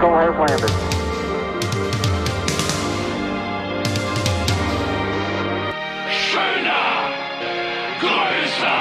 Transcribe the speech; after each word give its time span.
Eagle 0.00 0.16
has 0.16 0.34
landed. 0.50 0.70
Schöner, 6.08 7.10
größer. 8.00 8.78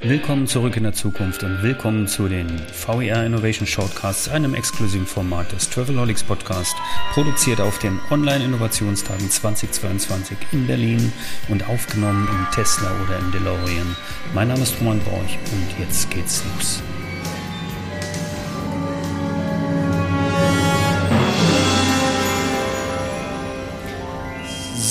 Willkommen 0.00 0.46
zurück 0.46 0.78
in 0.78 0.84
der 0.84 0.94
Zukunft 0.94 1.42
und 1.42 1.62
willkommen 1.62 2.06
zu 2.08 2.28
den 2.28 2.62
VER 2.86 3.26
Innovation 3.26 3.66
Shortcasts, 3.66 4.30
einem 4.30 4.54
exklusiven 4.54 5.06
Format 5.06 5.52
des 5.52 5.68
Travelholics 5.68 6.22
Podcast, 6.22 6.74
produziert 7.12 7.60
auf 7.60 7.78
den 7.78 8.00
Online-Innovationstagen 8.10 9.28
2022 9.28 10.38
in 10.52 10.66
Berlin 10.66 11.12
und 11.48 11.68
aufgenommen 11.68 12.26
im 12.26 12.46
Tesla 12.54 12.90
oder 13.04 13.18
im 13.18 13.30
DeLorean. 13.32 13.96
Mein 14.32 14.48
Name 14.48 14.62
ist 14.62 14.80
Roman 14.80 15.00
Borch 15.00 15.38
und 15.52 15.78
jetzt 15.78 16.10
geht's 16.10 16.42
los. 16.56 16.82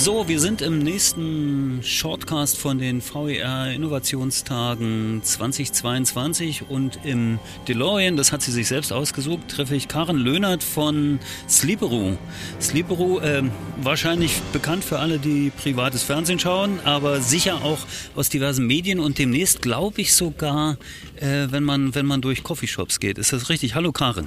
So, 0.03 0.27
wir 0.27 0.39
sind 0.39 0.63
im 0.63 0.79
nächsten 0.79 1.81
Shortcast 1.83 2.57
von 2.57 2.79
den 2.79 3.03
VER 3.03 3.71
Innovationstagen 3.71 5.21
2022 5.21 6.63
und 6.69 6.97
im 7.03 7.37
DeLorean, 7.67 8.17
das 8.17 8.31
hat 8.31 8.41
sie 8.41 8.51
sich 8.51 8.67
selbst 8.67 8.91
ausgesucht, 8.91 9.41
treffe 9.47 9.75
ich 9.75 9.87
Karen 9.87 10.17
Löhnert 10.17 10.63
von 10.63 11.19
Sleeperoo. 11.47 12.17
Sleeperoo, 12.59 13.19
äh, 13.19 13.43
wahrscheinlich 13.83 14.41
bekannt 14.53 14.83
für 14.83 14.97
alle, 14.97 15.19
die 15.19 15.51
privates 15.51 16.01
Fernsehen 16.01 16.39
schauen, 16.39 16.79
aber 16.83 17.21
sicher 17.21 17.63
auch 17.63 17.81
aus 18.15 18.29
diversen 18.29 18.65
Medien 18.65 18.99
und 18.99 19.19
demnächst 19.19 19.61
glaube 19.61 20.01
ich 20.01 20.15
sogar, 20.15 20.77
äh, 21.17 21.45
wenn, 21.51 21.63
man, 21.63 21.93
wenn 21.93 22.07
man 22.07 22.21
durch 22.21 22.41
Coffeeshops 22.41 22.99
geht. 22.99 23.19
Ist 23.19 23.33
das 23.33 23.49
richtig? 23.49 23.75
Hallo 23.75 23.91
Karen. 23.91 24.25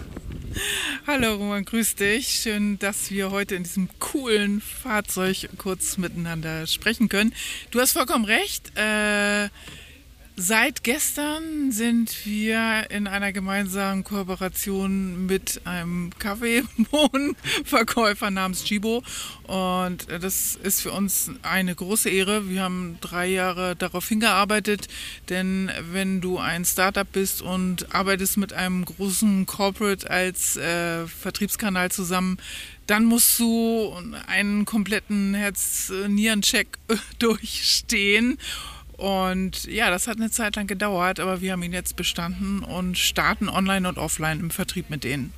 Hallo 1.06 1.34
Roman, 1.34 1.64
grüß 1.64 1.96
dich. 1.96 2.28
Schön, 2.28 2.78
dass 2.78 3.10
wir 3.10 3.30
heute 3.30 3.54
in 3.54 3.64
diesem 3.64 3.88
coolen 3.98 4.60
Fahrzeug 4.60 5.48
kurz 5.58 5.96
miteinander 5.96 6.66
sprechen 6.66 7.08
können. 7.08 7.34
Du 7.70 7.80
hast 7.80 7.92
vollkommen 7.92 8.24
recht. 8.24 8.72
Äh, 8.76 9.48
Seit 10.36 10.82
gestern 10.82 11.70
sind 11.70 12.26
wir 12.26 12.90
in 12.90 13.06
einer 13.06 13.32
gemeinsamen 13.32 14.02
Kooperation 14.02 15.26
mit 15.26 15.60
einem 15.64 16.10
Kaffeebohnenverkäufer 16.18 18.32
namens 18.32 18.64
Chibo. 18.64 19.04
Und 19.44 20.08
das 20.10 20.58
ist 20.60 20.80
für 20.80 20.90
uns 20.90 21.30
eine 21.42 21.76
große 21.76 22.10
Ehre. 22.10 22.48
Wir 22.48 22.62
haben 22.62 22.98
drei 23.00 23.28
Jahre 23.28 23.76
darauf 23.76 24.08
hingearbeitet, 24.08 24.88
denn 25.28 25.70
wenn 25.92 26.20
du 26.20 26.38
ein 26.38 26.64
Startup 26.64 27.06
bist 27.10 27.40
und 27.40 27.94
arbeitest 27.94 28.36
mit 28.36 28.52
einem 28.52 28.84
großen 28.84 29.46
Corporate 29.46 30.10
als 30.10 30.56
äh, 30.56 31.06
Vertriebskanal 31.06 31.92
zusammen, 31.92 32.38
dann 32.88 33.04
musst 33.04 33.38
du 33.38 33.94
einen 34.26 34.64
kompletten 34.64 35.34
Herz-Nieren-Check 35.34 36.76
durchstehen 37.20 38.36
und 38.96 39.64
ja, 39.64 39.90
das 39.90 40.06
hat 40.06 40.16
eine 40.16 40.30
Zeit 40.30 40.56
lang 40.56 40.66
gedauert, 40.66 41.20
aber 41.20 41.40
wir 41.40 41.52
haben 41.52 41.62
ihn 41.62 41.72
jetzt 41.72 41.96
bestanden 41.96 42.62
und 42.62 42.96
starten 42.96 43.48
online 43.48 43.88
und 43.88 43.98
offline 43.98 44.40
im 44.40 44.50
Vertrieb 44.50 44.90
mit 44.90 45.04
denen. 45.04 45.32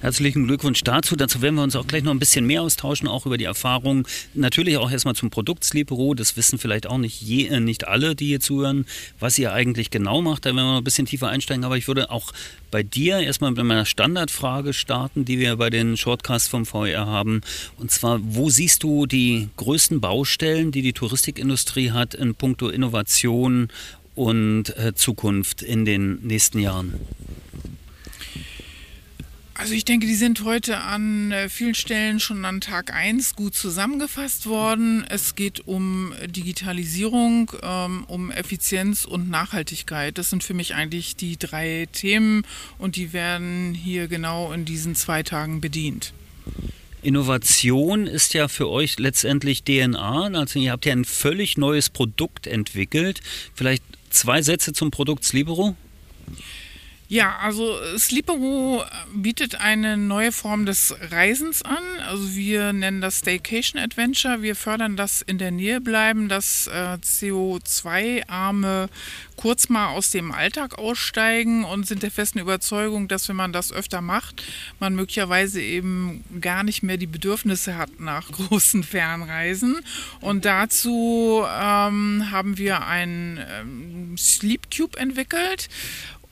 Herzlichen 0.00 0.46
Glückwunsch 0.46 0.84
dazu. 0.84 1.16
Dazu 1.16 1.42
werden 1.42 1.56
wir 1.56 1.62
uns 1.62 1.74
auch 1.74 1.86
gleich 1.86 2.02
noch 2.02 2.12
ein 2.12 2.18
bisschen 2.18 2.46
mehr 2.46 2.62
austauschen, 2.62 3.08
auch 3.08 3.26
über 3.26 3.38
die 3.38 3.44
Erfahrungen. 3.44 4.06
Natürlich 4.34 4.76
auch 4.76 4.90
erstmal 4.90 5.14
zum 5.14 5.30
Produkt 5.30 5.64
Sleepero. 5.64 6.14
Das 6.14 6.36
wissen 6.36 6.58
vielleicht 6.58 6.86
auch 6.86 6.98
nicht, 6.98 7.22
je, 7.22 7.46
äh, 7.46 7.60
nicht 7.60 7.88
alle, 7.88 8.14
die 8.14 8.26
hier 8.26 8.40
zuhören, 8.40 8.86
was 9.18 9.38
ihr 9.38 9.52
eigentlich 9.52 9.90
genau 9.90 10.22
macht. 10.22 10.44
Da 10.44 10.50
werden 10.50 10.58
wir 10.58 10.72
noch 10.72 10.78
ein 10.78 10.84
bisschen 10.84 11.06
tiefer 11.06 11.28
einsteigen. 11.28 11.64
Aber 11.64 11.76
ich 11.76 11.88
würde 11.88 12.10
auch 12.10 12.32
bei 12.70 12.82
dir 12.82 13.18
erstmal 13.18 13.50
mit 13.52 13.64
meiner 13.64 13.86
Standardfrage 13.86 14.74
starten, 14.74 15.24
die 15.24 15.38
wir 15.38 15.56
bei 15.56 15.70
den 15.70 15.96
Shortcasts 15.96 16.48
vom 16.48 16.66
VR 16.66 17.06
haben. 17.06 17.40
Und 17.78 17.90
zwar, 17.90 18.20
wo 18.22 18.50
siehst 18.50 18.82
du 18.82 19.06
die 19.06 19.48
größten 19.56 20.00
Baustellen, 20.00 20.72
die 20.72 20.82
die 20.82 20.92
Touristikindustrie 20.92 21.90
hat 21.90 22.14
in 22.14 22.34
puncto 22.34 22.68
Innovation 22.68 23.70
und 24.14 24.76
äh, 24.76 24.94
Zukunft 24.94 25.62
in 25.62 25.84
den 25.84 26.20
nächsten 26.22 26.58
Jahren? 26.58 26.94
Also 29.58 29.72
ich 29.72 29.86
denke, 29.86 30.06
die 30.06 30.14
sind 30.14 30.44
heute 30.44 30.78
an 30.78 31.32
äh, 31.32 31.48
vielen 31.48 31.74
Stellen 31.74 32.20
schon 32.20 32.44
an 32.44 32.60
Tag 32.60 32.92
1 32.92 33.36
gut 33.36 33.54
zusammengefasst 33.54 34.46
worden. 34.46 35.06
Es 35.08 35.34
geht 35.34 35.66
um 35.66 36.12
Digitalisierung, 36.26 37.50
ähm, 37.62 38.04
um 38.06 38.30
Effizienz 38.30 39.06
und 39.06 39.30
Nachhaltigkeit. 39.30 40.18
Das 40.18 40.28
sind 40.28 40.44
für 40.44 40.52
mich 40.52 40.74
eigentlich 40.74 41.16
die 41.16 41.38
drei 41.38 41.88
Themen 41.90 42.42
und 42.76 42.96
die 42.96 43.14
werden 43.14 43.72
hier 43.72 44.08
genau 44.08 44.52
in 44.52 44.66
diesen 44.66 44.94
zwei 44.94 45.22
Tagen 45.22 45.62
bedient. 45.62 46.12
Innovation 47.00 48.06
ist 48.06 48.34
ja 48.34 48.48
für 48.48 48.68
euch 48.68 48.98
letztendlich 48.98 49.62
DNA. 49.62 50.32
Also 50.34 50.58
ihr 50.58 50.72
habt 50.72 50.84
ja 50.84 50.92
ein 50.92 51.06
völlig 51.06 51.56
neues 51.56 51.88
Produkt 51.88 52.46
entwickelt. 52.46 53.22
Vielleicht 53.54 53.84
zwei 54.10 54.42
Sätze 54.42 54.74
zum 54.74 54.90
Produkt 54.90 55.24
Slibero? 55.24 55.76
Ja, 57.08 57.36
also 57.40 57.78
Sleeperoo 57.96 58.82
bietet 59.14 59.60
eine 59.60 59.96
neue 59.96 60.32
Form 60.32 60.66
des 60.66 60.92
Reisens 61.12 61.62
an. 61.62 61.82
Also 62.08 62.34
wir 62.34 62.72
nennen 62.72 63.00
das 63.00 63.20
Staycation 63.20 63.80
Adventure. 63.80 64.42
Wir 64.42 64.56
fördern 64.56 64.96
das 64.96 65.22
in 65.22 65.38
der 65.38 65.52
Nähe 65.52 65.80
bleiben, 65.80 66.28
das 66.28 66.66
äh, 66.66 66.98
CO2-arme 67.00 68.88
kurz 69.36 69.68
mal 69.68 69.88
aus 69.88 70.10
dem 70.10 70.32
Alltag 70.32 70.78
aussteigen 70.78 71.64
und 71.64 71.86
sind 71.86 72.02
der 72.02 72.10
festen 72.10 72.38
Überzeugung, 72.38 73.06
dass 73.06 73.28
wenn 73.28 73.36
man 73.36 73.52
das 73.52 73.70
öfter 73.70 74.00
macht, 74.00 74.42
man 74.80 74.94
möglicherweise 74.94 75.60
eben 75.60 76.24
gar 76.40 76.64
nicht 76.64 76.82
mehr 76.82 76.96
die 76.96 77.06
Bedürfnisse 77.06 77.76
hat 77.76 78.00
nach 78.00 78.32
großen 78.32 78.82
Fernreisen. 78.82 79.78
Und 80.20 80.44
dazu 80.44 81.44
ähm, 81.44 82.30
haben 82.32 82.58
wir 82.58 82.84
ein 82.86 83.38
ähm, 83.48 84.18
Sleep 84.18 84.74
Cube 84.74 84.98
entwickelt 84.98 85.68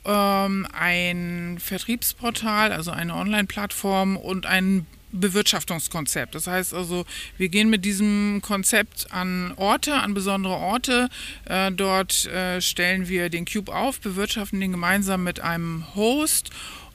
ähm, 0.04 0.66
ein 0.72 1.58
Vertriebsportal, 1.60 2.72
also 2.72 2.90
eine 2.90 3.14
Online-Plattform 3.14 4.16
und 4.16 4.46
ein 4.46 4.86
Bewirtschaftungskonzept. 5.14 6.34
Das 6.34 6.46
heißt 6.46 6.74
also, 6.74 7.06
wir 7.38 7.48
gehen 7.48 7.70
mit 7.70 7.84
diesem 7.84 8.40
Konzept 8.42 9.06
an 9.10 9.52
Orte, 9.56 9.94
an 9.94 10.12
besondere 10.12 10.54
Orte. 10.54 11.08
Äh, 11.44 11.72
dort 11.72 12.26
äh, 12.26 12.60
stellen 12.60 13.08
wir 13.08 13.30
den 13.30 13.44
Cube 13.44 13.72
auf, 13.72 14.00
bewirtschaften 14.00 14.60
den 14.60 14.72
gemeinsam 14.72 15.22
mit 15.22 15.40
einem 15.40 15.84
Host 15.94 16.50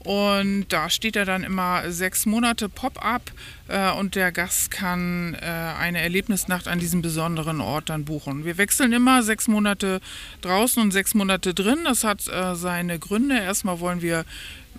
und 0.05 0.67
da 0.69 0.89
steht 0.89 1.15
er 1.15 1.25
dann 1.25 1.43
immer 1.43 1.91
sechs 1.91 2.25
Monate 2.25 2.69
Pop-up 2.69 3.31
äh, 3.67 3.91
und 3.91 4.15
der 4.15 4.31
Gast 4.31 4.71
kann 4.71 5.35
äh, 5.35 5.45
eine 5.45 5.99
Erlebnisnacht 6.01 6.67
an 6.67 6.79
diesem 6.79 7.01
besonderen 7.01 7.59
Ort 7.59 7.89
dann 7.89 8.05
buchen. 8.05 8.45
Wir 8.45 8.57
wechseln 8.57 8.93
immer 8.93 9.23
sechs 9.23 9.47
Monate 9.47 9.99
draußen 10.41 10.81
und 10.81 10.91
sechs 10.91 11.13
Monate 11.15 11.53
drin. 11.53 11.79
Das 11.83 12.05
hat 12.05 12.27
äh, 12.29 12.55
seine 12.55 12.97
Gründe. 12.97 13.39
Erstmal 13.39 13.81
wollen 13.81 14.01
wir 14.01 14.23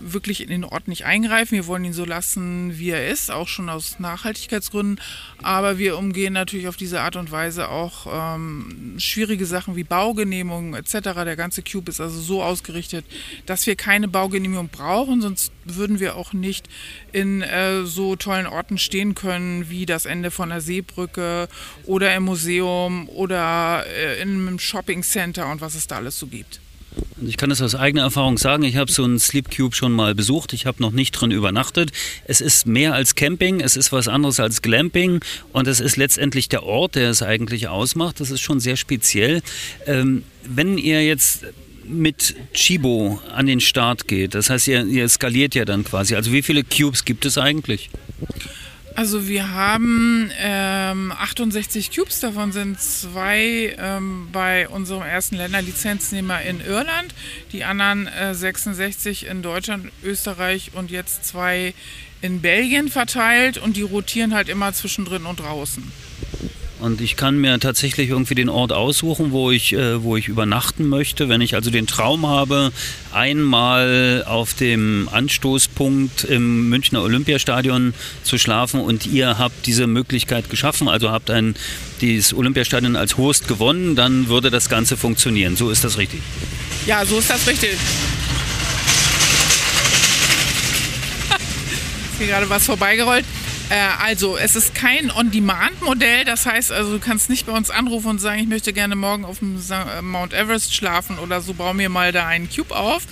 wirklich 0.00 0.42
in 0.42 0.48
den 0.48 0.64
Ort 0.64 0.88
nicht 0.88 1.04
eingreifen. 1.04 1.54
Wir 1.54 1.66
wollen 1.66 1.84
ihn 1.84 1.92
so 1.92 2.04
lassen, 2.04 2.78
wie 2.78 2.90
er 2.90 3.08
ist, 3.08 3.30
auch 3.30 3.48
schon 3.48 3.68
aus 3.68 3.98
Nachhaltigkeitsgründen. 3.98 5.00
Aber 5.42 5.78
wir 5.78 5.98
umgehen 5.98 6.32
natürlich 6.32 6.68
auf 6.68 6.76
diese 6.76 7.00
Art 7.00 7.16
und 7.16 7.30
Weise 7.30 7.68
auch 7.68 8.06
ähm, 8.10 8.94
schwierige 8.98 9.46
Sachen 9.46 9.76
wie 9.76 9.84
Baugenehmigungen 9.84 10.74
etc. 10.74 11.14
Der 11.24 11.36
ganze 11.36 11.62
Cube 11.62 11.90
ist 11.90 12.00
also 12.00 12.20
so 12.20 12.42
ausgerichtet, 12.42 13.04
dass 13.46 13.66
wir 13.66 13.76
keine 13.76 14.08
Baugenehmigung 14.08 14.68
brauchen, 14.68 15.20
sonst 15.20 15.52
würden 15.64 16.00
wir 16.00 16.16
auch 16.16 16.32
nicht 16.32 16.68
in 17.12 17.42
äh, 17.42 17.84
so 17.84 18.16
tollen 18.16 18.46
Orten 18.46 18.78
stehen 18.78 19.14
können 19.14 19.70
wie 19.70 19.86
das 19.86 20.06
Ende 20.06 20.30
von 20.30 20.48
der 20.48 20.60
Seebrücke 20.60 21.48
oder 21.86 22.14
im 22.14 22.24
Museum 22.24 23.08
oder 23.08 23.84
äh, 23.86 24.20
in 24.20 24.46
einem 24.46 24.58
Shoppingcenter 24.58 25.50
und 25.50 25.60
was 25.60 25.74
es 25.74 25.86
da 25.86 25.96
alles 25.96 26.18
so 26.18 26.26
gibt. 26.26 26.60
Ich 27.26 27.36
kann 27.36 27.50
das 27.50 27.60
aus 27.60 27.74
eigener 27.74 28.02
Erfahrung 28.02 28.38
sagen. 28.38 28.62
Ich 28.62 28.76
habe 28.76 28.90
so 28.90 29.04
einen 29.04 29.18
Sleep 29.18 29.54
Cube 29.54 29.74
schon 29.74 29.92
mal 29.92 30.14
besucht. 30.14 30.52
Ich 30.52 30.66
habe 30.66 30.82
noch 30.82 30.90
nicht 30.90 31.12
drin 31.12 31.30
übernachtet. 31.30 31.92
Es 32.24 32.40
ist 32.40 32.66
mehr 32.66 32.94
als 32.94 33.14
Camping. 33.14 33.60
Es 33.60 33.76
ist 33.76 33.92
was 33.92 34.08
anderes 34.08 34.40
als 34.40 34.62
Glamping. 34.62 35.20
Und 35.52 35.66
es 35.66 35.80
ist 35.80 35.96
letztendlich 35.96 36.48
der 36.48 36.62
Ort, 36.62 36.94
der 36.94 37.10
es 37.10 37.22
eigentlich 37.22 37.68
ausmacht. 37.68 38.20
Das 38.20 38.30
ist 38.30 38.40
schon 38.40 38.60
sehr 38.60 38.76
speziell. 38.76 39.42
Ähm, 39.86 40.24
wenn 40.44 40.78
ihr 40.78 41.04
jetzt 41.04 41.46
mit 41.84 42.36
Chibo 42.54 43.20
an 43.34 43.46
den 43.46 43.60
Start 43.60 44.06
geht, 44.08 44.34
das 44.34 44.48
heißt, 44.48 44.68
ihr, 44.68 44.86
ihr 44.86 45.08
skaliert 45.08 45.54
ja 45.54 45.64
dann 45.64 45.84
quasi. 45.84 46.14
Also 46.14 46.32
wie 46.32 46.42
viele 46.42 46.64
Cubes 46.64 47.04
gibt 47.04 47.26
es 47.26 47.36
eigentlich? 47.36 47.90
Also 49.00 49.26
wir 49.26 49.52
haben 49.52 50.30
ähm, 50.38 51.10
68 51.10 51.90
Cubes, 51.90 52.20
davon 52.20 52.52
sind 52.52 52.78
zwei 52.78 53.74
ähm, 53.78 54.28
bei 54.30 54.68
unserem 54.68 55.00
ersten 55.00 55.36
Länderlizenznehmer 55.36 56.42
in 56.42 56.60
Irland, 56.60 57.14
die 57.50 57.64
anderen 57.64 58.08
äh, 58.08 58.34
66 58.34 59.24
in 59.24 59.40
Deutschland, 59.40 59.90
Österreich 60.04 60.72
und 60.74 60.90
jetzt 60.90 61.24
zwei 61.24 61.72
in 62.20 62.42
Belgien 62.42 62.90
verteilt 62.90 63.56
und 63.56 63.78
die 63.78 63.80
rotieren 63.80 64.34
halt 64.34 64.50
immer 64.50 64.74
zwischendrin 64.74 65.24
und 65.24 65.40
draußen. 65.40 65.90
Und 66.80 67.00
ich 67.00 67.16
kann 67.16 67.38
mir 67.38 67.58
tatsächlich 67.60 68.08
irgendwie 68.08 68.34
den 68.34 68.48
Ort 68.48 68.72
aussuchen, 68.72 69.32
wo 69.32 69.50
ich, 69.50 69.72
äh, 69.74 70.02
wo 70.02 70.16
ich 70.16 70.28
übernachten 70.28 70.88
möchte. 70.88 71.28
Wenn 71.28 71.40
ich 71.40 71.54
also 71.54 71.70
den 71.70 71.86
Traum 71.86 72.26
habe, 72.26 72.72
einmal 73.12 74.24
auf 74.26 74.54
dem 74.54 75.08
Anstoßpunkt 75.12 76.24
im 76.24 76.68
Münchner 76.68 77.02
Olympiastadion 77.02 77.92
zu 78.22 78.38
schlafen 78.38 78.80
und 78.80 79.06
ihr 79.06 79.38
habt 79.38 79.66
diese 79.66 79.86
Möglichkeit 79.86 80.48
geschaffen, 80.48 80.88
also 80.88 81.10
habt 81.10 81.30
ein, 81.30 81.54
dieses 82.00 82.32
Olympiastadion 82.32 82.96
als 82.96 83.16
Host 83.18 83.46
gewonnen, 83.48 83.94
dann 83.96 84.28
würde 84.28 84.50
das 84.50 84.68
Ganze 84.68 84.96
funktionieren. 84.96 85.56
So 85.56 85.70
ist 85.70 85.84
das 85.84 85.98
richtig. 85.98 86.20
Ja, 86.86 87.04
so 87.04 87.18
ist 87.18 87.28
das 87.28 87.46
richtig. 87.46 87.70
ist 92.12 92.18
hier 92.18 92.26
gerade 92.26 92.48
was 92.48 92.64
vorbeigerollt. 92.64 93.26
Äh, 93.70 93.76
also, 94.04 94.36
es 94.36 94.56
ist 94.56 94.74
kein 94.74 95.12
On-Demand-Modell. 95.12 96.24
Das 96.24 96.44
heißt, 96.44 96.72
also, 96.72 96.94
du 96.94 96.98
kannst 96.98 97.30
nicht 97.30 97.46
bei 97.46 97.52
uns 97.52 97.70
anrufen 97.70 98.08
und 98.08 98.18
sagen, 98.18 98.40
ich 98.40 98.48
möchte 98.48 98.72
gerne 98.72 98.96
morgen 98.96 99.24
auf 99.24 99.38
dem 99.38 99.62
äh, 99.70 100.02
Mount 100.02 100.34
Everest 100.34 100.74
schlafen 100.74 101.18
oder 101.20 101.40
so, 101.40 101.54
bau 101.54 101.72
mir 101.72 101.88
mal 101.88 102.10
da 102.10 102.26
einen 102.26 102.50
Cube 102.50 102.74
auf. 102.74 103.04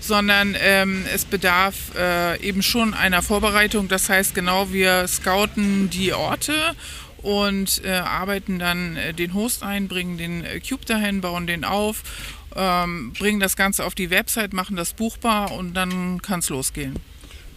Sondern 0.00 0.56
ähm, 0.58 1.04
es 1.12 1.24
bedarf 1.24 1.74
äh, 1.98 2.40
eben 2.40 2.62
schon 2.62 2.94
einer 2.94 3.22
Vorbereitung. 3.22 3.88
Das 3.88 4.08
heißt, 4.08 4.34
genau, 4.34 4.72
wir 4.72 5.06
scouten 5.06 5.90
die 5.90 6.14
Orte 6.14 6.54
und 7.18 7.82
äh, 7.84 7.90
arbeiten 7.90 8.58
dann 8.58 8.96
äh, 8.96 9.12
den 9.12 9.34
Host 9.34 9.62
ein, 9.64 9.88
bringen 9.88 10.16
den 10.16 10.44
äh, 10.44 10.60
Cube 10.60 10.86
dahin, 10.86 11.20
bauen 11.20 11.46
den 11.46 11.64
auf, 11.64 12.02
ähm, 12.54 13.12
bringen 13.18 13.40
das 13.40 13.56
Ganze 13.56 13.84
auf 13.84 13.94
die 13.94 14.10
Website, 14.10 14.52
machen 14.52 14.76
das 14.76 14.92
buchbar 14.92 15.50
und 15.50 15.74
dann 15.74 16.22
kann 16.22 16.38
es 16.38 16.48
losgehen. 16.48 16.94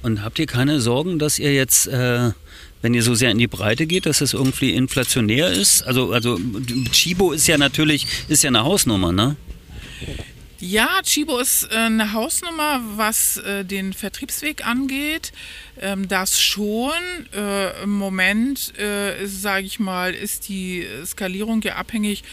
Und 0.01 0.23
habt 0.23 0.39
ihr 0.39 0.45
keine 0.45 0.79
Sorgen, 0.79 1.19
dass 1.19 1.39
ihr 1.39 1.53
jetzt, 1.53 1.87
äh, 1.87 2.31
wenn 2.81 2.93
ihr 2.93 3.03
so 3.03 3.15
sehr 3.15 3.31
in 3.31 3.37
die 3.37 3.47
Breite 3.47 3.85
geht, 3.85 4.05
dass 4.05 4.21
es 4.21 4.33
irgendwie 4.33 4.73
inflationär 4.73 5.51
ist? 5.51 5.83
Also, 5.83 6.13
also 6.13 6.39
Chibo 6.91 7.33
ist 7.33 7.47
ja 7.47 7.57
natürlich, 7.57 8.07
ist 8.29 8.43
ja 8.43 8.49
eine 8.49 8.63
Hausnummer, 8.63 9.11
ne? 9.11 9.35
Ja, 10.61 11.01
Chibo 11.03 11.39
ist 11.39 11.71
äh, 11.71 11.75
eine 11.75 12.11
Hausnummer, 12.11 12.81
was 12.95 13.37
äh, 13.37 13.63
den 13.63 13.93
Vertriebsweg 13.93 14.65
angeht. 14.65 15.31
Ähm, 15.79 16.09
das 16.09 16.41
schon. 16.41 16.91
Äh, 17.33 17.83
Im 17.83 17.91
Moment, 17.91 18.73
sage 19.25 19.65
ich 19.65 19.79
mal, 19.79 20.13
ist 20.13 20.49
die 20.49 20.85
Skalierung 21.05 21.61
ja 21.61 21.75
abhängig 21.75 22.23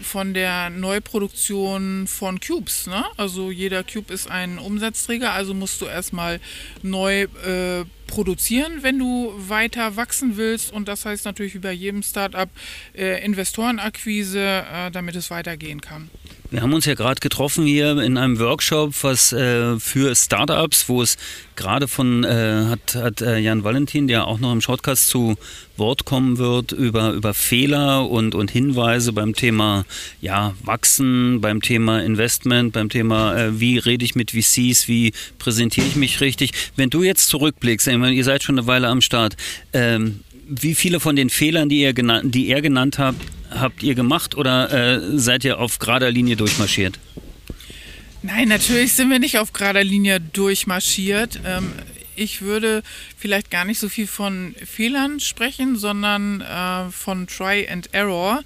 von 0.00 0.34
der 0.34 0.70
Neuproduktion 0.70 2.06
von 2.06 2.40
Cubes. 2.40 2.86
Ne? 2.86 3.04
Also 3.16 3.50
jeder 3.50 3.84
Cube 3.84 4.12
ist 4.12 4.30
ein 4.30 4.58
Umsatzträger, 4.58 5.32
also 5.32 5.54
musst 5.54 5.80
du 5.80 5.86
erstmal 5.86 6.40
neu 6.82 7.22
äh, 7.22 7.84
produzieren, 8.06 8.82
wenn 8.82 8.98
du 8.98 9.32
weiter 9.36 9.96
wachsen 9.96 10.36
willst. 10.36 10.72
Und 10.72 10.88
das 10.88 11.04
heißt 11.04 11.24
natürlich 11.24 11.54
wie 11.54 11.60
bei 11.60 11.72
jedem 11.72 12.02
Startup 12.02 12.48
äh, 12.94 13.24
Investorenakquise, 13.24 14.40
äh, 14.40 14.90
damit 14.90 15.16
es 15.16 15.30
weitergehen 15.30 15.80
kann. 15.80 16.10
Wir 16.56 16.62
haben 16.62 16.72
uns 16.72 16.86
ja 16.86 16.94
gerade 16.94 17.20
getroffen 17.20 17.66
hier 17.66 17.98
in 17.98 18.16
einem 18.16 18.38
Workshop, 18.38 18.94
was 19.02 19.30
äh, 19.30 19.78
für 19.78 20.16
Startups, 20.16 20.88
wo 20.88 21.02
es 21.02 21.18
gerade 21.54 21.86
von 21.86 22.24
äh, 22.24 22.64
hat, 22.70 22.94
hat 22.94 23.20
äh, 23.20 23.36
Jan 23.36 23.62
Valentin, 23.62 24.08
der 24.08 24.26
auch 24.26 24.38
noch 24.38 24.52
im 24.52 24.62
Shortcast 24.62 25.08
zu 25.08 25.36
Wort 25.76 26.06
kommen 26.06 26.38
wird, 26.38 26.72
über, 26.72 27.12
über 27.12 27.34
Fehler 27.34 28.08
und, 28.08 28.34
und 28.34 28.50
Hinweise 28.50 29.12
beim 29.12 29.34
Thema 29.34 29.84
ja, 30.22 30.54
Wachsen, 30.62 31.42
beim 31.42 31.60
Thema 31.60 32.02
Investment, 32.02 32.72
beim 32.72 32.88
Thema, 32.88 33.36
äh, 33.36 33.60
wie 33.60 33.76
rede 33.76 34.06
ich 34.06 34.14
mit 34.14 34.30
VCs, 34.30 34.88
wie 34.88 35.12
präsentiere 35.38 35.86
ich 35.86 35.96
mich 35.96 36.22
richtig. 36.22 36.52
Wenn 36.74 36.88
du 36.88 37.02
jetzt 37.02 37.28
zurückblickst, 37.28 37.86
ihr 37.86 38.24
seid 38.24 38.42
schon 38.42 38.58
eine 38.58 38.66
Weile 38.66 38.88
am 38.88 39.02
Start, 39.02 39.36
ähm, 39.74 40.20
wie 40.48 40.74
viele 40.74 41.00
von 41.00 41.16
den 41.16 41.30
Fehlern, 41.30 41.68
die, 41.68 41.80
ihr 41.80 41.92
genannt, 41.92 42.34
die 42.34 42.48
er 42.48 42.62
genannt 42.62 42.98
hat, 42.98 43.16
habt 43.50 43.82
ihr 43.82 43.94
gemacht 43.94 44.36
oder 44.36 44.72
äh, 44.72 45.18
seid 45.18 45.44
ihr 45.44 45.58
auf 45.58 45.78
gerader 45.78 46.10
Linie 46.10 46.36
durchmarschiert? 46.36 46.98
Nein, 48.22 48.48
natürlich 48.48 48.92
sind 48.94 49.10
wir 49.10 49.18
nicht 49.18 49.38
auf 49.38 49.52
gerader 49.52 49.84
Linie 49.84 50.20
durchmarschiert. 50.20 51.40
Ähm, 51.44 51.72
ich 52.16 52.42
würde 52.42 52.82
vielleicht 53.16 53.50
gar 53.50 53.64
nicht 53.64 53.78
so 53.78 53.88
viel 53.88 54.06
von 54.06 54.54
Fehlern 54.64 55.20
sprechen, 55.20 55.76
sondern 55.76 56.40
äh, 56.40 56.90
von 56.90 57.26
Try 57.26 57.68
and 57.68 57.92
Error, 57.92 58.42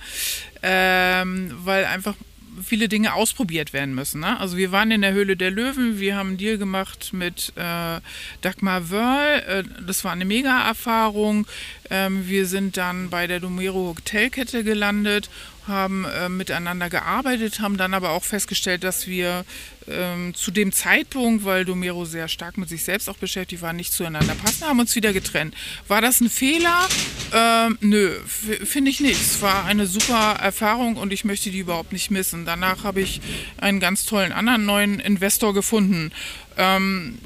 ähm, 0.63 1.53
weil 1.65 1.85
einfach 1.85 2.15
viele 2.63 2.89
Dinge 2.89 3.15
ausprobiert 3.15 3.73
werden 3.73 3.95
müssen. 3.95 4.21
Ne? 4.21 4.39
Also 4.39 4.57
wir 4.57 4.73
waren 4.73 4.91
in 4.91 5.03
der 5.03 5.13
Höhle 5.13 5.37
der 5.37 5.51
Löwen, 5.51 6.01
wir 6.01 6.17
haben 6.17 6.31
einen 6.31 6.39
Deal 6.39 6.59
gemacht 6.59 7.13
mit 7.13 7.53
äh, 7.57 8.01
Dagmar 8.41 8.91
Wörl, 8.91 9.39
äh, 9.47 9.65
das 9.87 10.05
war 10.05 10.13
eine 10.13 10.25
Mega-Erfahrung. 10.25 11.47
Ähm, 11.91 12.29
wir 12.29 12.47
sind 12.47 12.77
dann 12.77 13.11
bei 13.11 13.27
der 13.27 13.41
Domero 13.41 13.95
Hotelkette 13.97 14.65
gelandet, 14.65 15.29
haben 15.67 16.05
äh, 16.05 16.29
miteinander 16.29 16.91
gearbeitet, 16.91 17.61
haben 17.61 17.77
dann 17.77 17.95
aber 17.95 18.11
auch 18.11 18.25
festgestellt, 18.25 18.85
dass 18.85 19.07
wir 19.07 19.45
ähm, 19.89 20.35
zu 20.35 20.51
dem 20.51 20.73
Zeitpunkt, 20.73 21.45
weil 21.45 21.65
Domero 21.65 22.05
sehr 22.05 22.29
stark 22.29 22.59
mit 22.59 22.69
sich 22.69 22.85
selbst 22.85 23.09
auch 23.09 23.17
beschäftigt 23.17 23.63
war, 23.63 23.73
nicht 23.73 23.93
zueinander 23.93 24.35
passen, 24.35 24.67
haben 24.67 24.81
uns 24.81 24.95
wieder 24.95 25.13
getrennt. 25.13 25.55
War 25.89 26.01
das 26.01 26.21
ein 26.21 26.31
Fehler? 26.31 26.89
Ähm, 27.33 27.79
nö, 27.81 28.19
finde 28.27 28.91
ich 28.91 29.01
nicht. 29.01 29.21
Es 29.21 29.43
war 29.43 29.65
eine 29.65 29.87
super 29.87 30.37
Erfahrung 30.41 30.97
und 30.97 31.13
ich 31.13 31.25
möchte 31.25 31.51
die 31.51 31.59
überhaupt 31.59 31.93
nicht 31.93 32.11
missen. 32.11 32.45
Danach 32.45 32.85
habe 32.85 33.01
ich 33.01 33.21
einen 33.59 33.81
ganz 33.81 34.05
tollen 34.05 34.33
anderen 34.33 34.65
neuen 34.65 35.01
Investor 35.01 35.55
gefunden. 35.55 36.13
Ähm, 36.57 37.19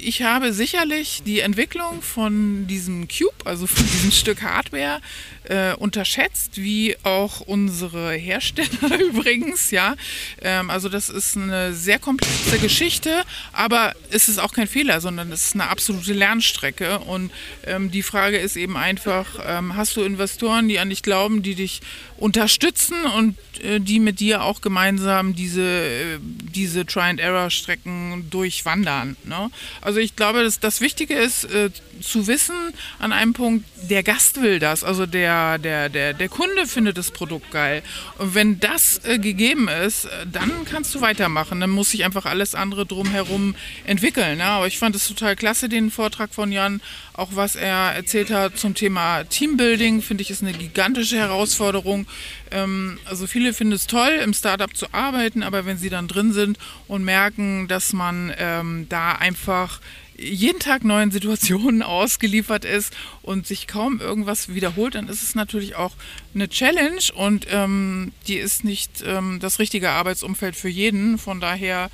ich 0.00 0.22
habe 0.22 0.52
sicherlich 0.52 1.22
die 1.24 1.40
Entwicklung 1.40 2.02
von 2.02 2.66
diesem 2.66 3.08
Cube, 3.08 3.34
also 3.44 3.66
von 3.66 3.86
diesem 3.92 4.10
Stück 4.10 4.42
Hardware, 4.42 5.00
äh, 5.44 5.74
unterschätzt, 5.74 6.56
wie 6.56 6.96
auch 7.04 7.40
unsere 7.40 8.12
Hersteller 8.12 9.00
übrigens, 9.00 9.70
ja. 9.70 9.96
Ähm, 10.42 10.70
also 10.70 10.88
das 10.88 11.08
ist 11.08 11.36
eine 11.36 11.72
sehr 11.72 11.98
komplexe 11.98 12.58
Geschichte, 12.58 13.24
aber 13.52 13.94
es 14.10 14.28
ist 14.28 14.38
auch 14.38 14.52
kein 14.52 14.68
Fehler, 14.68 15.00
sondern 15.00 15.32
es 15.32 15.46
ist 15.46 15.54
eine 15.54 15.68
absolute 15.68 16.12
Lernstrecke. 16.12 16.98
Und 17.00 17.30
ähm, 17.66 17.90
die 17.90 18.02
Frage 18.02 18.38
ist 18.38 18.56
eben 18.56 18.76
einfach, 18.76 19.26
ähm, 19.44 19.76
hast 19.76 19.96
du 19.96 20.02
Investoren, 20.02 20.68
die 20.68 20.78
an 20.78 20.90
dich 20.90 21.02
glauben, 21.02 21.42
die 21.42 21.54
dich 21.54 21.80
unterstützen 22.18 23.04
und 23.16 23.36
äh, 23.62 23.80
die 23.80 24.00
mit 24.00 24.20
dir 24.20 24.42
auch 24.42 24.60
gemeinsam 24.60 25.34
diese, 25.34 25.62
äh, 25.62 26.18
diese 26.20 26.84
Try-and-Error-Strecken 26.84 28.28
durchwandern. 28.30 29.16
Ne? 29.24 29.50
Also 29.88 30.00
ich 30.00 30.16
glaube, 30.16 30.44
dass 30.44 30.60
das 30.60 30.82
Wichtige 30.82 31.14
ist 31.14 31.44
äh, 31.44 31.70
zu 32.02 32.26
wissen 32.26 32.54
an 32.98 33.10
einem 33.10 33.32
Punkt, 33.32 33.64
der 33.88 34.02
Gast 34.02 34.42
will 34.42 34.58
das, 34.58 34.84
also 34.84 35.06
der, 35.06 35.56
der, 35.56 35.88
der, 35.88 36.12
der 36.12 36.28
Kunde 36.28 36.66
findet 36.66 36.98
das 36.98 37.10
Produkt 37.10 37.50
geil. 37.52 37.82
Und 38.18 38.34
wenn 38.34 38.60
das 38.60 39.00
äh, 39.04 39.18
gegeben 39.18 39.66
ist, 39.68 40.04
äh, 40.04 40.26
dann 40.30 40.66
kannst 40.66 40.94
du 40.94 41.00
weitermachen. 41.00 41.58
Dann 41.60 41.70
muss 41.70 41.92
sich 41.92 42.04
einfach 42.04 42.26
alles 42.26 42.54
andere 42.54 42.84
drumherum 42.84 43.54
entwickeln. 43.86 44.36
Ne? 44.36 44.44
Aber 44.44 44.66
ich 44.66 44.78
fand 44.78 44.94
es 44.94 45.08
total 45.08 45.36
klasse, 45.36 45.70
den 45.70 45.90
Vortrag 45.90 46.34
von 46.34 46.52
Jan, 46.52 46.82
auch 47.14 47.30
was 47.32 47.56
er 47.56 47.94
erzählt 47.94 48.30
hat 48.30 48.58
zum 48.58 48.74
Thema 48.74 49.24
Teambuilding, 49.24 50.02
finde 50.02 50.22
ich, 50.22 50.30
ist 50.30 50.42
eine 50.42 50.52
gigantische 50.52 51.16
Herausforderung. 51.16 52.06
Ähm, 52.50 52.98
also 53.06 53.26
viele 53.26 53.54
finden 53.54 53.72
es 53.72 53.86
toll, 53.86 54.20
im 54.22 54.34
Startup 54.34 54.74
zu 54.76 54.86
arbeiten, 54.92 55.42
aber 55.42 55.66
wenn 55.66 55.78
sie 55.78 55.90
dann 55.90 56.08
drin 56.08 56.32
sind 56.32 56.58
und 56.86 57.04
merken, 57.04 57.68
dass 57.68 57.92
man 57.92 58.32
ähm, 58.38 58.86
da 58.88 59.12
einfach 59.12 59.77
jeden 60.16 60.58
Tag 60.58 60.84
neuen 60.84 61.10
Situationen 61.10 61.82
ausgeliefert 61.84 62.64
ist 62.64 62.96
und 63.22 63.46
sich 63.46 63.66
kaum 63.66 64.00
irgendwas 64.00 64.54
wiederholt, 64.54 64.94
dann 64.94 65.08
ist 65.08 65.22
es 65.22 65.34
natürlich 65.34 65.76
auch 65.76 65.92
eine 66.34 66.48
Challenge 66.48 67.00
und 67.14 67.46
ähm, 67.50 68.12
die 68.26 68.36
ist 68.36 68.64
nicht 68.64 69.02
ähm, 69.06 69.38
das 69.40 69.58
richtige 69.58 69.90
Arbeitsumfeld 69.90 70.56
für 70.56 70.68
jeden. 70.68 71.18
Von 71.18 71.40
daher 71.40 71.90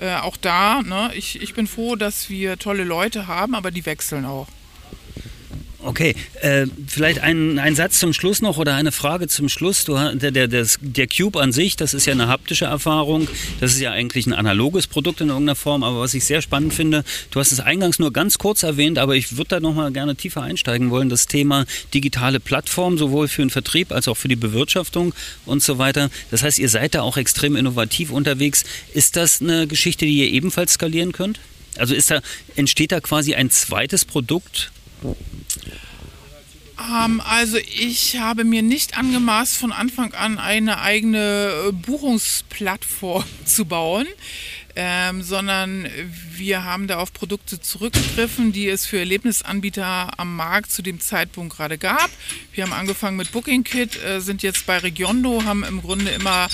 äh, 0.00 0.16
auch 0.16 0.36
da, 0.36 0.82
ne, 0.82 1.10
ich, 1.14 1.40
ich 1.40 1.54
bin 1.54 1.66
froh, 1.66 1.96
dass 1.96 2.30
wir 2.30 2.58
tolle 2.58 2.84
Leute 2.84 3.26
haben, 3.26 3.54
aber 3.54 3.70
die 3.70 3.86
wechseln 3.86 4.24
auch. 4.24 4.48
Okay, 5.80 6.16
äh, 6.40 6.66
vielleicht 6.88 7.20
ein, 7.20 7.60
ein 7.60 7.76
Satz 7.76 8.00
zum 8.00 8.12
Schluss 8.12 8.42
noch 8.42 8.58
oder 8.58 8.74
eine 8.74 8.90
Frage 8.90 9.28
zum 9.28 9.48
Schluss. 9.48 9.84
Du, 9.84 9.94
der, 9.94 10.32
der, 10.32 10.48
der 10.48 11.06
Cube 11.06 11.40
an 11.40 11.52
sich, 11.52 11.76
das 11.76 11.94
ist 11.94 12.04
ja 12.04 12.14
eine 12.14 12.26
haptische 12.26 12.64
Erfahrung. 12.64 13.28
Das 13.60 13.74
ist 13.74 13.80
ja 13.80 13.92
eigentlich 13.92 14.26
ein 14.26 14.32
analoges 14.32 14.88
Produkt 14.88 15.20
in 15.20 15.28
irgendeiner 15.28 15.54
Form. 15.54 15.84
Aber 15.84 16.00
was 16.00 16.14
ich 16.14 16.24
sehr 16.24 16.42
spannend 16.42 16.74
finde, 16.74 17.04
du 17.30 17.38
hast 17.38 17.52
es 17.52 17.60
eingangs 17.60 18.00
nur 18.00 18.12
ganz 18.12 18.38
kurz 18.38 18.64
erwähnt, 18.64 18.98
aber 18.98 19.14
ich 19.14 19.36
würde 19.36 19.50
da 19.50 19.60
nochmal 19.60 19.92
gerne 19.92 20.16
tiefer 20.16 20.42
einsteigen 20.42 20.90
wollen. 20.90 21.10
Das 21.10 21.28
Thema 21.28 21.64
digitale 21.94 22.40
Plattform, 22.40 22.98
sowohl 22.98 23.28
für 23.28 23.42
den 23.42 23.50
Vertrieb 23.50 23.92
als 23.92 24.08
auch 24.08 24.16
für 24.16 24.28
die 24.28 24.36
Bewirtschaftung 24.36 25.14
und 25.46 25.62
so 25.62 25.78
weiter. 25.78 26.10
Das 26.32 26.42
heißt, 26.42 26.58
ihr 26.58 26.68
seid 26.68 26.96
da 26.96 27.02
auch 27.02 27.16
extrem 27.16 27.54
innovativ 27.54 28.10
unterwegs. 28.10 28.64
Ist 28.94 29.14
das 29.14 29.40
eine 29.40 29.68
Geschichte, 29.68 30.06
die 30.06 30.18
ihr 30.18 30.32
ebenfalls 30.32 30.72
skalieren 30.72 31.12
könnt? 31.12 31.38
Also 31.76 31.94
ist 31.94 32.10
da, 32.10 32.20
entsteht 32.56 32.90
da 32.90 32.98
quasi 32.98 33.36
ein 33.36 33.50
zweites 33.50 34.04
Produkt? 34.04 34.72
Ähm, 36.78 37.20
also 37.20 37.58
ich 37.58 38.18
habe 38.18 38.44
mir 38.44 38.62
nicht 38.62 38.96
angemaßt, 38.96 39.56
von 39.56 39.72
Anfang 39.72 40.14
an 40.14 40.38
eine 40.38 40.80
eigene 40.80 41.68
äh, 41.68 41.72
Buchungsplattform 41.72 43.24
zu 43.44 43.64
bauen. 43.64 44.06
ähm, 44.80 45.22
sondern 45.22 45.88
wir 46.36 46.62
haben 46.62 46.86
da 46.86 46.98
auf 46.98 47.12
Produkte 47.12 47.60
zurückgegriffen, 47.60 48.52
die 48.52 48.68
es 48.68 48.86
für 48.86 49.00
Erlebnisanbieter 49.00 50.10
am 50.18 50.36
Markt 50.36 50.70
zu 50.70 50.82
dem 50.82 51.00
Zeitpunkt 51.00 51.56
gerade 51.56 51.78
gab. 51.78 52.08
Wir 52.52 52.62
haben 52.62 52.72
angefangen 52.72 53.16
mit 53.16 53.32
Booking 53.32 53.64
Kit, 53.64 54.00
äh, 54.04 54.20
sind 54.20 54.44
jetzt 54.44 54.66
bei 54.66 54.78
Regiondo, 54.78 55.42
haben 55.44 55.64
im 55.64 55.82
Grunde 55.82 56.12
immer 56.12 56.48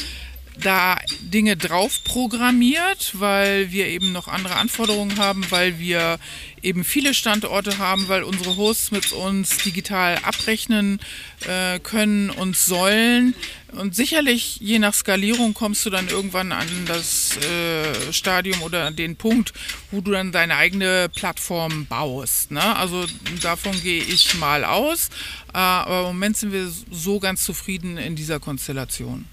da 0.60 0.96
Dinge 1.20 1.56
drauf 1.56 2.04
programmiert, 2.04 3.12
weil 3.14 3.72
wir 3.72 3.86
eben 3.86 4.12
noch 4.12 4.28
andere 4.28 4.56
Anforderungen 4.56 5.18
haben, 5.18 5.44
weil 5.50 5.78
wir 5.78 6.18
eben 6.62 6.84
viele 6.84 7.12
Standorte 7.12 7.78
haben, 7.78 8.08
weil 8.08 8.22
unsere 8.22 8.56
Hosts 8.56 8.90
mit 8.90 9.12
uns 9.12 9.58
digital 9.58 10.18
abrechnen 10.22 11.00
äh, 11.46 11.78
können 11.80 12.30
und 12.30 12.56
sollen. 12.56 13.34
Und 13.72 13.96
sicherlich, 13.96 14.58
je 14.60 14.78
nach 14.78 14.94
Skalierung, 14.94 15.52
kommst 15.52 15.84
du 15.84 15.90
dann 15.90 16.08
irgendwann 16.08 16.52
an 16.52 16.68
das 16.86 17.36
äh, 17.38 18.12
Stadium 18.12 18.62
oder 18.62 18.84
an 18.84 18.96
den 18.96 19.16
Punkt, 19.16 19.52
wo 19.90 20.00
du 20.00 20.12
dann 20.12 20.30
deine 20.30 20.56
eigene 20.56 21.08
Plattform 21.08 21.86
baust. 21.86 22.52
Ne? 22.52 22.76
Also 22.76 23.04
davon 23.42 23.78
gehe 23.82 24.02
ich 24.02 24.34
mal 24.36 24.64
aus. 24.64 25.08
Äh, 25.52 25.58
aber 25.58 26.00
im 26.00 26.14
Moment 26.14 26.36
sind 26.36 26.52
wir 26.52 26.70
so 26.90 27.18
ganz 27.18 27.44
zufrieden 27.44 27.98
in 27.98 28.14
dieser 28.14 28.38
Konstellation. 28.38 29.26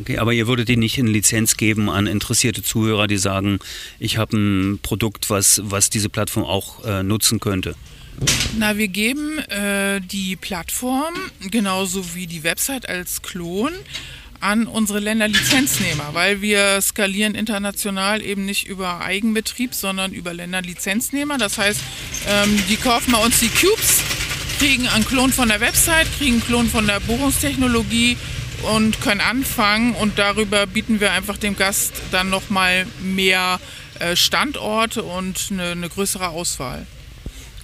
Okay, 0.00 0.18
aber 0.18 0.32
ihr 0.32 0.46
würdet 0.46 0.68
die 0.68 0.76
nicht 0.76 0.98
in 0.98 1.06
Lizenz 1.06 1.56
geben 1.56 1.90
an 1.90 2.06
interessierte 2.06 2.62
Zuhörer, 2.62 3.06
die 3.06 3.18
sagen, 3.18 3.58
ich 3.98 4.16
habe 4.16 4.36
ein 4.36 4.78
Produkt, 4.82 5.30
was, 5.30 5.60
was 5.64 5.90
diese 5.90 6.08
Plattform 6.08 6.44
auch 6.44 6.84
äh, 6.84 7.02
nutzen 7.02 7.40
könnte. 7.40 7.74
Na, 8.58 8.76
wir 8.76 8.88
geben 8.88 9.38
äh, 9.38 10.00
die 10.00 10.36
Plattform 10.36 11.14
genauso 11.50 12.14
wie 12.14 12.26
die 12.26 12.42
Website 12.42 12.88
als 12.88 13.22
Klon 13.22 13.72
an 14.40 14.66
unsere 14.66 15.00
Länderlizenznehmer, 15.00 16.10
weil 16.12 16.40
wir 16.40 16.80
skalieren 16.80 17.34
international 17.34 18.22
eben 18.22 18.44
nicht 18.44 18.66
über 18.66 19.00
Eigenbetrieb, 19.00 19.74
sondern 19.74 20.12
über 20.12 20.32
Länderlizenznehmer. 20.32 21.38
Das 21.38 21.58
heißt, 21.58 21.80
ähm, 22.28 22.58
die 22.68 22.76
kaufen 22.76 23.12
bei 23.12 23.24
uns 23.24 23.40
die 23.40 23.48
Cubes, 23.48 24.00
kriegen 24.58 24.88
einen 24.88 25.04
Klon 25.04 25.32
von 25.32 25.48
der 25.48 25.60
Website, 25.60 26.06
kriegen 26.18 26.34
einen 26.34 26.44
Klon 26.44 26.68
von 26.68 26.86
der 26.86 27.00
Buchungstechnologie 27.00 28.16
und 28.62 29.00
können 29.00 29.20
anfangen 29.20 29.94
und 29.94 30.18
darüber 30.18 30.66
bieten 30.66 31.00
wir 31.00 31.12
einfach 31.12 31.36
dem 31.36 31.56
Gast 31.56 31.92
dann 32.10 32.30
nochmal 32.30 32.86
mehr 33.00 33.60
äh, 33.98 34.16
Standorte 34.16 35.02
und 35.02 35.48
eine, 35.50 35.72
eine 35.72 35.88
größere 35.88 36.28
Auswahl. 36.28 36.86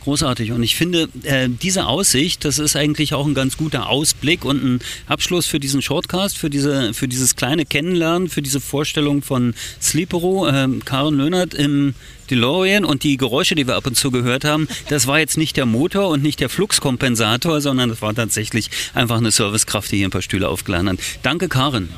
Großartig. 0.04 0.52
Und 0.52 0.62
ich 0.62 0.76
finde, 0.76 1.08
äh, 1.22 1.48
diese 1.48 1.86
Aussicht, 1.86 2.44
das 2.44 2.58
ist 2.58 2.76
eigentlich 2.76 3.14
auch 3.14 3.26
ein 3.26 3.32
ganz 3.32 3.56
guter 3.56 3.88
Ausblick 3.88 4.44
und 4.44 4.62
ein 4.62 4.80
Abschluss 5.06 5.46
für 5.46 5.58
diesen 5.58 5.80
Shortcast, 5.80 6.36
für, 6.36 6.50
diese, 6.50 6.92
für 6.92 7.08
dieses 7.08 7.36
kleine 7.36 7.64
Kennenlernen, 7.64 8.28
für 8.28 8.42
diese 8.42 8.60
Vorstellung 8.60 9.22
von 9.22 9.54
Sleepero. 9.80 10.46
Äh, 10.46 10.68
Karen 10.84 11.16
Löhnert 11.16 11.54
im 11.54 11.94
DeLorean 12.30 12.84
und 12.84 13.02
die 13.02 13.16
Geräusche, 13.16 13.54
die 13.54 13.66
wir 13.66 13.76
ab 13.76 13.86
und 13.86 13.96
zu 13.96 14.10
gehört 14.10 14.44
haben, 14.44 14.68
das 14.90 15.06
war 15.06 15.18
jetzt 15.18 15.38
nicht 15.38 15.56
der 15.56 15.64
Motor 15.64 16.08
und 16.08 16.22
nicht 16.22 16.38
der 16.38 16.50
Fluxkompensator, 16.50 17.62
sondern 17.62 17.88
das 17.88 18.02
war 18.02 18.14
tatsächlich 18.14 18.70
einfach 18.92 19.16
eine 19.16 19.30
Servicekraft, 19.30 19.90
die 19.90 19.96
hier 19.96 20.08
ein 20.08 20.10
paar 20.10 20.22
Stühle 20.22 20.50
aufgeladen 20.50 20.90
hat. 20.90 20.98
Danke, 21.22 21.48
Karen. 21.48 21.88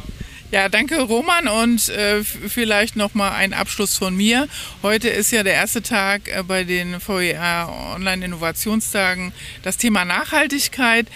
Ja, 0.52 0.68
danke 0.68 1.00
Roman 1.02 1.48
und 1.48 1.88
äh, 1.88 2.22
vielleicht 2.22 2.94
noch 2.94 3.14
mal 3.14 3.32
ein 3.32 3.52
Abschluss 3.52 3.98
von 3.98 4.14
mir. 4.14 4.46
Heute 4.80 5.08
ist 5.08 5.32
ja 5.32 5.42
der 5.42 5.54
erste 5.54 5.82
Tag 5.82 6.28
äh, 6.28 6.44
bei 6.44 6.62
den 6.62 7.00
VER 7.00 7.68
Online 7.96 8.24
Innovationstagen. 8.26 9.32
Das 9.64 9.76
Thema 9.76 10.04
Nachhaltigkeit 10.04 11.08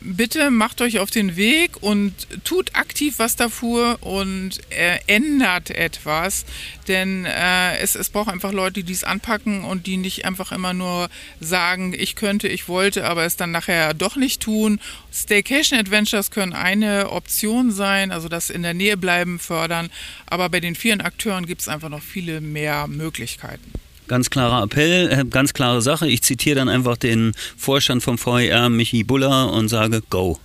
bitte 0.00 0.50
macht 0.50 0.80
euch 0.80 0.98
auf 0.98 1.10
den 1.10 1.36
Weg 1.36 1.82
und 1.82 2.14
tut 2.44 2.74
aktiv 2.74 3.18
was 3.18 3.36
dafür 3.36 3.98
und 4.00 4.60
ändert 5.06 5.70
etwas, 5.70 6.44
denn 6.88 7.24
äh, 7.24 7.76
es, 7.78 7.94
es 7.94 8.10
braucht 8.10 8.28
einfach 8.28 8.52
Leute, 8.52 8.84
die 8.84 8.92
es 8.92 9.04
anpacken 9.04 9.64
und 9.64 9.86
die 9.86 9.96
nicht 9.96 10.24
einfach 10.24 10.52
immer 10.52 10.72
nur 10.72 11.08
sagen, 11.40 11.94
ich 11.96 12.16
könnte, 12.16 12.48
ich 12.48 12.68
wollte, 12.68 13.04
aber 13.04 13.24
es 13.24 13.36
dann 13.36 13.50
nachher 13.50 13.94
doch 13.94 14.16
nicht 14.16 14.40
tun. 14.42 14.80
Staycation 15.12 15.78
Adventures 15.78 16.30
können 16.30 16.52
eine 16.52 17.10
Option 17.10 17.70
sein, 17.70 18.12
also 18.12 18.28
das 18.28 18.50
in 18.50 18.62
der 18.62 18.74
Nähe 18.74 18.96
bleiben 18.96 19.38
fördern, 19.38 19.90
aber 20.26 20.48
bei 20.48 20.60
den 20.60 20.74
vielen 20.74 21.00
Akteuren 21.00 21.46
gibt 21.46 21.60
es 21.60 21.68
einfach 21.68 21.88
noch 21.88 22.02
viele 22.02 22.40
mehr 22.40 22.86
Möglichkeiten. 22.86 23.72
Ganz 24.10 24.28
klarer 24.28 24.64
Appell, 24.64 25.08
äh, 25.08 25.24
ganz 25.24 25.52
klare 25.52 25.80
Sache. 25.82 26.08
Ich 26.08 26.22
zitiere 26.22 26.56
dann 26.56 26.68
einfach 26.68 26.96
den 26.96 27.32
Vorstand 27.56 28.02
vom 28.02 28.18
VER, 28.18 28.68
Michi 28.68 29.04
Buller, 29.04 29.52
und 29.52 29.68
sage 29.68 30.02
Go. 30.10 30.40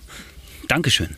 Dankeschön. 0.68 1.16